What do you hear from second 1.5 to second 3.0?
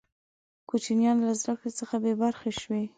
کړي څخه بې برخې شوې.